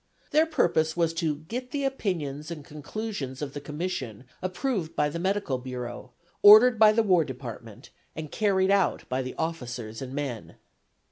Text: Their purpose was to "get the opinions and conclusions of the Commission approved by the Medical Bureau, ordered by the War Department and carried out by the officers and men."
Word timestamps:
Their 0.31 0.47
purpose 0.47 0.97
was 0.97 1.13
to 1.13 1.35
"get 1.35 1.69
the 1.69 1.83
opinions 1.83 2.49
and 2.49 2.65
conclusions 2.65 3.39
of 3.39 3.53
the 3.53 3.61
Commission 3.61 4.23
approved 4.41 4.95
by 4.95 5.09
the 5.09 5.19
Medical 5.19 5.59
Bureau, 5.59 6.09
ordered 6.41 6.79
by 6.79 6.91
the 6.91 7.03
War 7.03 7.23
Department 7.23 7.91
and 8.15 8.31
carried 8.31 8.71
out 8.71 9.07
by 9.09 9.21
the 9.21 9.35
officers 9.35 10.01
and 10.01 10.11
men." 10.15 10.55